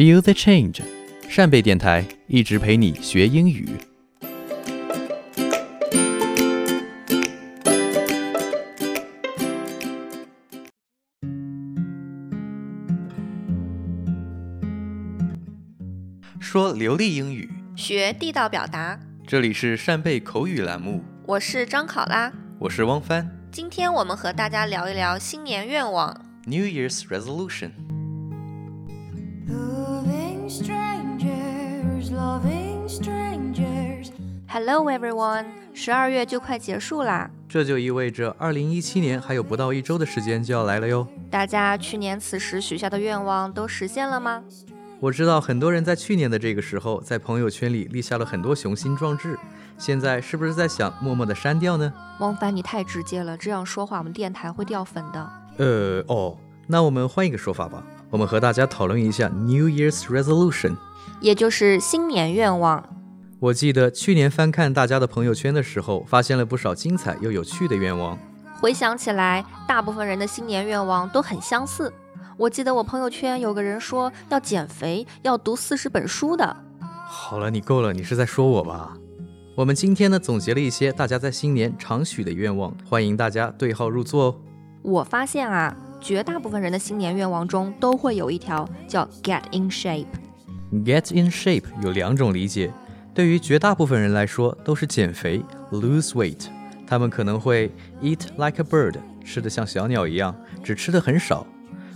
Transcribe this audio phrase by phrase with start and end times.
[0.00, 0.80] Feel the change，
[1.28, 3.68] 扇贝电台一直陪你学英语。
[16.40, 18.98] 说流利英语，学地道表达。
[19.26, 23.30] 这里是扇贝口语栏目，我是张考拉，我是汪帆。
[23.52, 26.18] 今天我们和大家聊一聊新年愿望。
[26.46, 27.72] New Year's resolution。
[34.52, 41.06] Hello everyone，十二月就快结束啦，这就意味着二零一七年还有不到一周的时间就要来了哟。
[41.30, 44.42] 大家去年此时许下的愿望都实现了吗？
[44.98, 49.38] 我知道很多人在去年的这个时候，在朋友圈里立下了很多雄心壮志，
[49.78, 51.92] 现在是不是在想默默的删掉呢？
[52.18, 55.30] 王凡，你太直接了，这样说话我们电台会掉粉的。
[55.58, 56.36] 呃，哦，
[56.66, 60.74] 那我们换一个说法吧，我们和大家讨论一下 New Year's resolution。
[61.20, 62.84] 也就是新年愿望。
[63.40, 68.18] 我记得去年翻看大家的朋友圈的时候，发现了不少精彩又有趣的愿望。
[68.60, 71.90] 回想起来，大部分人的新年愿望都很相似。
[72.36, 76.54] 我记得我朋友圈有个人说要减肥，要读四十本书的。
[76.82, 78.94] 好了，你够了，你是在说我吧？
[79.56, 84.36] 我们今天呢总结了一些大家在新年常许的愿望，欢迎大家对号入座哦。
[84.82, 90.04] 我发现啊，绝大部分人的新年愿望中都会有一条叫 “get in shape”。
[90.84, 92.72] Get in shape 有两种理解，
[93.12, 96.46] 对于绝大部分人来说都是减肥 （lose weight），
[96.86, 98.94] 他们可能会 eat like a bird，
[99.24, 101.46] 吃得像小鸟一样，只吃的很少。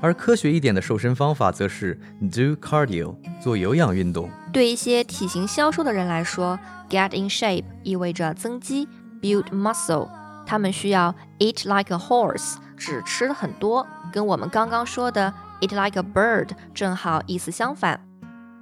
[0.00, 4.30] 而科学一点的瘦身方法则是 do cardio，做有氧运动。
[4.52, 8.86] 对一些体型消瘦的人来说，get in shape 意味着增肌
[9.20, 10.08] （build muscle）。
[10.46, 18.00] 他们需要 eat like a horse，只吃很多，跟我们刚刚说的 eat like a bird 正好意思相反。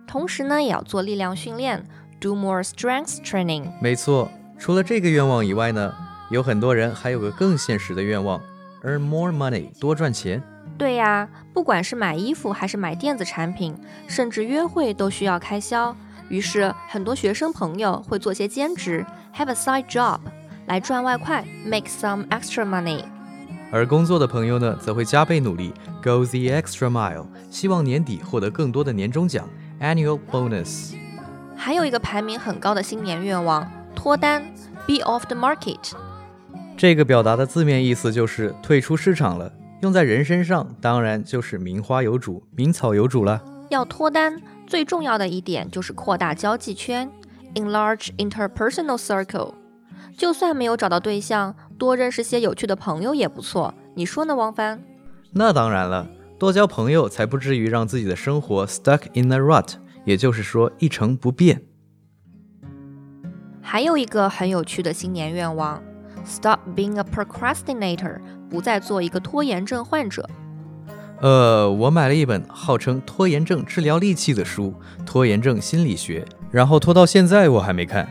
[0.07, 1.85] 同时呢，也要做力量训练
[2.21, 3.71] ，do more strength training。
[3.81, 5.95] 没错，除了这个愿望以外呢，
[6.31, 8.41] 有很多人还有个更现实的愿望
[8.83, 10.43] ，earn more money，多赚钱。
[10.79, 13.75] 对呀，不管是买衣服还是买电子产品，
[14.07, 15.97] 甚至约会都需要开销。
[16.29, 20.19] 于是，很多学生朋友会做些兼职，have a side job，
[20.67, 23.05] 来赚外快，make some extra money。
[23.71, 29.49] 而工作的朋友呢，则会加倍努力，go the extra mile，希望年底获得更多的年终奖
[29.81, 30.95] （annual bonus）。
[31.57, 34.43] 还有一个排名很高的新年愿望，脱单
[34.87, 35.93] ，be off the market。
[36.77, 39.51] 这个表达的字面意思就是退出市场了，
[39.81, 43.43] 用在人身上当然就是名花有主、名草有主了。
[43.71, 47.11] 要脱单，最重要的一点就是扩大交际圈
[47.55, 49.55] ，enlarge interpersonal circle。
[50.17, 53.75] 就算没有找到对象，多认识些有趣的朋友也不错。
[53.95, 54.81] 你说呢，王帆？
[55.33, 56.07] 那当然了，
[56.39, 59.75] 多交朋友才不至于让自己的生活 stuck in a rut，
[60.07, 61.63] 也就是说一成不变。
[63.61, 65.83] 还有一个很有趣的新年愿望
[66.25, 68.19] ：stop being a procrastinator，
[68.49, 70.27] 不再做一个拖延症患者。
[71.21, 74.73] 呃，我买了一本号称拖延症治疗利器的书
[75.05, 78.09] 《拖延症心理学》，然后拖到现在我还没看。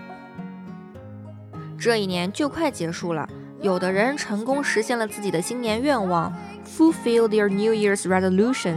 [1.78, 3.29] 这一年就快结束了，
[3.61, 6.34] 有的人成功实现了自己的新年愿望
[6.66, 8.75] ，fulfill their New Year's resolution。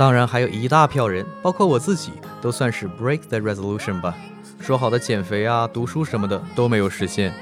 [0.00, 4.16] 当然，还有一大票人，包括我自己，都算是 break the resolution 吧。
[4.58, 7.34] 说好的减肥啊、读书什么的都没有实现。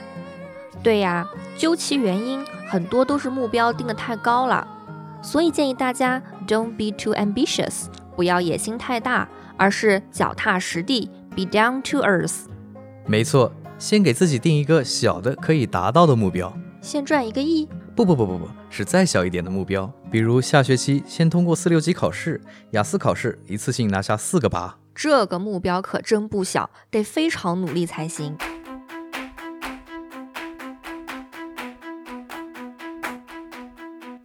[0.83, 1.25] 对呀，
[1.57, 4.67] 究其原因，很多都是目标定得太高了。
[5.23, 7.85] 所以建议大家 don't be too ambitious，
[8.17, 12.47] 不要野心太大，而是脚踏实地，be down to earth。
[13.07, 16.53] 没错，先给自己定一个小的可以达到的目标。
[16.81, 17.69] 先赚一个亿，
[17.99, 24.79] 不不不不不，是再小一点的目标，比如下学期先通过四六级考试，雅思考试一次性拿下四个八。
[24.95, 28.37] 这个目标可真不小，得非常努力才行。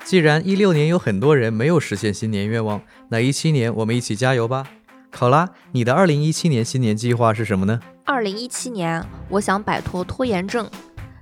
[0.04, 2.80] 既然一六年有很多人没有实现新年愿望，
[3.10, 4.68] 那一七年我们一起加油吧。
[5.10, 7.80] 考拉，你的二零一七年新年计划是什么呢？
[8.06, 10.70] 二零一七年，我想摆脱拖延症。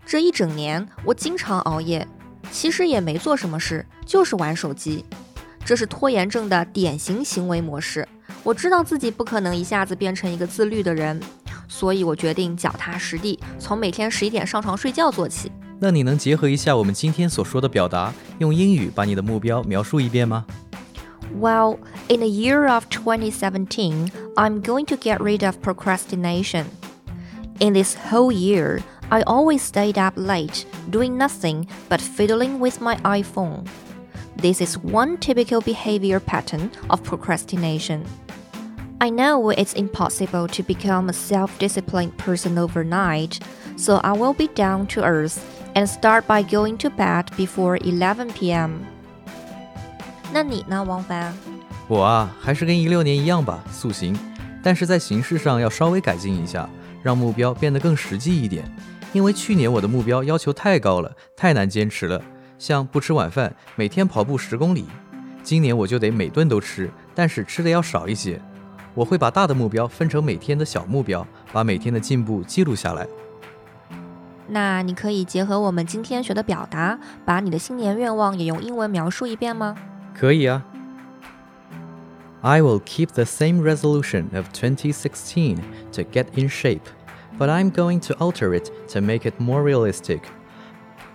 [0.06, 2.06] 这一整年，我经常熬夜，
[2.52, 5.06] 其实也没做什么事，就是玩手机。
[5.64, 8.08] 这是拖延症的典型行为模式。
[8.44, 11.20] 我知道自己不可能一下子变成一个自律的人，
[11.68, 15.52] 所以我决定脚踏实地，从每天十一点上床睡觉做起。
[15.80, 20.46] 那你能结合一下我们今天所说的表达，用英语把你的目标描述一遍吗
[21.40, 21.78] ？Well,
[22.10, 26.66] in the year of 2017, I'm going to get rid of procrastination.
[27.60, 32.97] In this whole year, I always stayed up late, doing nothing but fiddling with my
[33.05, 33.67] iPhone.
[34.37, 38.05] This is one typical behavior pattern of procrastination.
[38.99, 43.39] I know it's impossible to become a self disciplined person overnight,
[43.77, 45.39] so I will be down to earth
[45.75, 48.87] and start by going to bed before 11 p.m.
[50.33, 51.33] 那你呢，王凡？
[51.89, 54.19] 我啊，还是跟一六年一样吧，塑形，
[54.63, 56.69] 但是在形式上要稍微改进一下，
[57.03, 58.65] 让目标变得更实际一点。
[59.14, 62.22] 因为去年我的目标要求太高了，太难坚持了，
[62.58, 64.86] 像不吃晚饭，每天跑步十公里。
[65.44, 68.40] 今年我就得每顿都吃，但是吃的要少一些。
[68.94, 73.08] 我会把大的目标分成每天的小目标，把每天的进步记录下来。
[74.48, 79.76] 那你可以结合我们今天学的表达，把你的新年愿望也用英文描述一遍吗？
[80.14, 80.66] 可以啊。
[82.42, 85.58] I will keep the same resolution of 2016
[85.94, 86.82] to get in shape,
[87.41, 90.23] but I'm going to alter it to make it more realistic.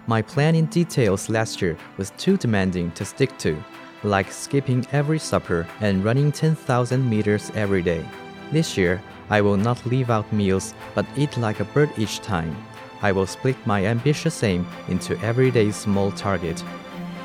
[0.07, 3.55] My plan in details last year was too demanding to stick to,
[4.03, 8.03] like skipping every supper and running 10,000 meters every day.
[8.51, 12.55] This year, I will not leave out meals but eat like a bird each time.
[13.01, 16.63] I will split my ambitious aim into everyday small target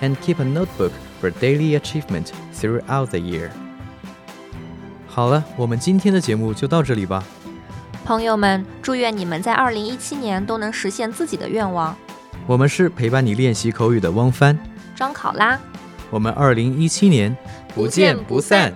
[0.01, 3.51] and keep a notebook for daily achievement throughout the year.
[5.07, 7.25] 好了，我们今天的节目就到这里吧。
[8.04, 11.96] 朋友们，祝愿你们在二零一七年都能实现自己的愿望。
[12.48, 14.58] 我们是陪伴你练习口语的汪帆，
[14.96, 15.60] 张考拉，
[16.10, 17.36] 我们二零一七年
[17.76, 18.74] 不见不散。